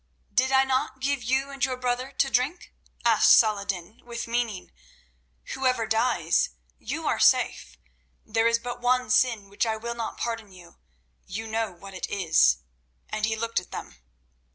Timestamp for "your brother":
1.63-2.11